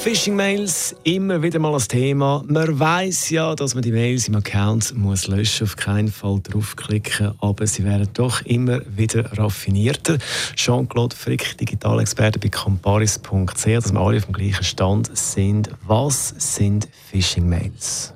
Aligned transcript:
Phishing-Mails, 0.00 0.94
immer 1.02 1.42
wieder 1.42 1.58
mal 1.58 1.74
ein 1.74 1.80
Thema. 1.80 2.44
Man 2.46 2.78
weiß 2.78 3.30
ja, 3.30 3.54
dass 3.54 3.74
man 3.74 3.82
die 3.82 3.90
Mails 3.90 4.28
im 4.28 4.36
Account 4.36 4.94
muss 4.96 5.26
löschen 5.26 5.66
auf 5.66 5.76
keinen 5.76 6.08
Fall 6.08 6.40
draufklicken, 6.42 7.32
aber 7.40 7.66
sie 7.66 7.84
werden 7.84 8.08
doch 8.14 8.40
immer 8.42 8.80
wieder 8.88 9.36
raffinierter. 9.36 10.18
Jean-Claude 10.54 11.16
Frick, 11.16 11.58
Digitalexperte 11.58 12.38
bei 12.38 12.48
comparis.ch, 12.48 13.64
dass 13.64 13.92
wir 13.92 14.00
alle 14.00 14.18
auf 14.18 14.26
dem 14.26 14.34
gleichen 14.34 14.64
Stand 14.64 15.16
sind. 15.16 15.70
Was 15.86 16.34
sind 16.38 16.88
Phishing-Mails? 17.10 18.14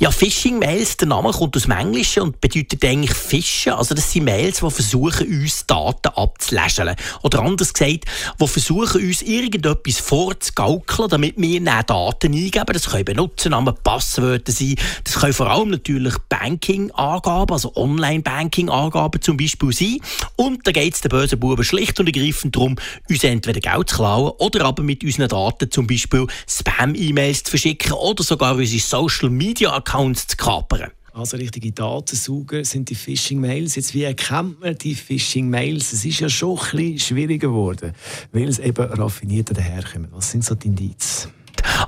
Ja, 0.00 0.10
Phishing-Mails, 0.10 0.96
der 0.96 1.06
Name 1.06 1.30
kommt 1.30 1.56
aus 1.56 1.62
dem 1.62 1.70
Englischen 1.70 2.24
und 2.24 2.40
bedeutet 2.40 2.84
eigentlich 2.84 3.14
Fischen. 3.14 3.74
Also 3.74 3.94
das 3.94 4.10
sind 4.10 4.24
Mails, 4.24 4.58
die 4.58 4.70
versuchen, 4.70 5.26
uns 5.28 5.66
Daten 5.66 6.08
abzuläscheln. 6.08 6.96
Oder 7.22 7.42
anders 7.42 7.72
gesagt, 7.72 8.04
die 8.40 8.46
versuchen, 8.48 9.06
uns 9.06 9.22
irgendetwas 9.22 10.00
vorzugaukeln, 10.00 11.08
damit 11.08 11.34
wir 11.36 11.60
dann 11.62 11.86
Daten 11.86 12.32
eingeben. 12.34 12.72
Das 12.72 12.90
können 12.90 13.04
Benutzernamen, 13.04 13.72
Passwörter 13.84 14.50
sein. 14.50 14.74
Das 15.04 15.14
können 15.14 15.32
vor 15.32 15.48
allem 15.48 15.70
natürlich 15.70 16.14
Banking-Angaben, 16.28 17.52
also 17.52 17.72
Online-Banking-Angaben 17.76 19.22
zum 19.22 19.36
Beispiel 19.36 19.72
sein. 19.72 19.98
Und 20.34 20.66
da 20.66 20.72
geht 20.72 20.94
es 20.94 21.02
den 21.02 21.10
bösen 21.10 21.38
Buben 21.38 21.62
schlicht 21.62 22.00
und 22.00 22.06
ergreifend 22.06 22.56
darum, 22.56 22.74
uns 23.08 23.22
entweder 23.22 23.60
Geld 23.60 23.90
zu 23.90 23.96
klauen 23.96 24.32
oder 24.38 24.64
aber 24.64 24.82
mit 24.82 25.04
unseren 25.04 25.28
Daten 25.28 25.70
zum 25.70 25.86
Beispiel 25.86 26.26
Spam-E-Mails 26.48 27.44
zu 27.44 27.50
verschicken 27.50 27.92
oder 27.92 28.24
sogar 28.24 28.56
unsere 28.56 28.80
Social-Media- 28.80 29.83
Accounts 29.84 30.26
zu 30.26 30.36
kapern. 30.36 30.90
Also 31.12 31.36
richtige 31.36 31.70
Datensauger 31.70 32.64
sind 32.64 32.88
die 32.88 32.94
Phishing-Mails. 32.94 33.76
Jetzt, 33.76 33.94
wie 33.94 34.02
erkennt 34.02 34.60
man 34.60 34.76
die 34.76 34.94
Phishing-Mails? 34.94 35.92
Es 35.92 36.04
ist 36.04 36.20
ja 36.20 36.28
schon 36.28 36.58
ein 36.58 36.64
bisschen 36.64 36.98
schwieriger 36.98 37.48
geworden, 37.48 37.92
weil 38.32 38.48
es 38.48 38.58
eben 38.58 38.84
raffinierter 38.84 39.54
daherkommt. 39.54 40.08
Was 40.10 40.30
sind 40.30 40.42
so 40.42 40.54
die 40.54 40.68
Indizien? 40.68 41.30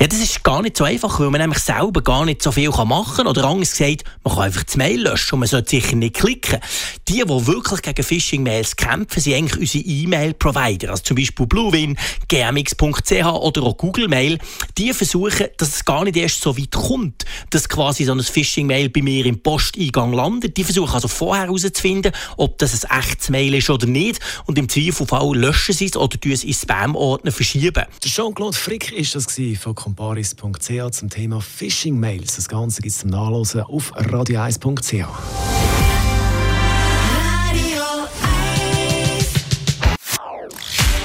Ja, 0.00 0.06
das 0.06 0.20
ist 0.20 0.42
gar 0.42 0.62
nicht 0.62 0.78
so 0.78 0.84
einfach, 0.84 1.20
weil 1.20 1.28
man 1.28 1.42
nämlich 1.42 1.58
selber 1.58 2.00
gar 2.00 2.24
nicht 2.24 2.40
so 2.40 2.50
viel 2.52 2.70
machen 2.70 3.16
kann. 3.16 3.26
Oder 3.26 3.44
anders 3.44 3.72
gesagt, 3.72 4.04
man 4.24 4.34
kann 4.34 4.44
einfach 4.44 4.62
das 4.64 4.78
Mail 4.78 5.02
löschen 5.02 5.34
und 5.34 5.40
man 5.40 5.48
sollte 5.50 5.68
sicher 5.68 5.94
nicht 5.94 6.14
klicken. 6.16 6.58
Die, 7.06 7.22
die 7.22 7.46
wirklich 7.46 7.82
gegen 7.82 8.02
Phishing-Mails 8.02 8.76
kämpfen, 8.76 9.20
sind 9.20 9.34
eigentlich 9.34 9.60
unsere 9.60 9.84
E-Mail-Provider. 9.84 10.88
Also 10.88 11.02
zum 11.02 11.16
Beispiel 11.16 11.44
Bluewin, 11.44 11.98
gmx.ch 12.28 13.26
oder 13.26 13.62
auch 13.62 13.76
Google 13.76 14.08
Mail. 14.08 14.38
Die 14.78 14.94
versuchen, 14.94 15.48
dass 15.58 15.68
es 15.68 15.84
gar 15.84 16.04
nicht 16.04 16.16
erst 16.16 16.40
so 16.40 16.56
weit 16.56 16.70
kommt, 16.70 17.26
dass 17.50 17.68
quasi 17.68 18.04
so 18.04 18.12
ein 18.12 18.22
Phishing-Mail 18.22 18.88
bei 18.88 19.02
mir 19.02 19.26
im 19.26 19.42
Posteingang 19.42 20.14
landet. 20.14 20.56
Die 20.56 20.64
versuchen 20.64 20.94
also 20.94 21.08
vorher 21.08 21.44
herauszufinden, 21.44 22.12
ob 22.38 22.56
das 22.56 22.86
ein 22.86 23.00
echtes 23.00 23.28
Mail 23.28 23.52
ist 23.52 23.68
oder 23.68 23.86
nicht. 23.86 24.18
Und 24.46 24.56
im 24.56 24.66
Zweifelfall 24.66 25.36
löschen 25.36 25.74
sie 25.74 25.88
es 25.88 25.96
oder 25.98 26.18
tun 26.18 26.32
es 26.32 26.42
in 26.42 26.54
Spam-Ordner 26.54 27.32
verschieben. 27.32 27.84
Jean-Claude 28.02 28.56
Frick 28.56 28.92
ist 28.92 29.14
das 29.14 29.26
von 29.60 29.89
comparis.ch 29.90 30.90
zum 30.92 31.10
Thema 31.10 31.40
Phishing-Mails. 31.40 32.36
Das 32.36 32.48
Ganze 32.48 32.80
gibt 32.80 32.92
es 32.92 33.00
zum 33.00 33.10
Nachlesen 33.10 33.62
auf 33.62 33.92
radio1.ch. 33.96 35.06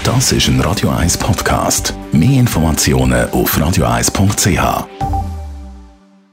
Das 0.03 0.31
ist 0.31 0.47
ein 0.47 0.61
Radio 0.61 0.89
1 0.91 1.17
Podcast. 1.17 1.95
Mehr 2.11 2.39
Informationen 2.39 3.27
auf 3.31 3.57
radio1.ch. 3.57 5.24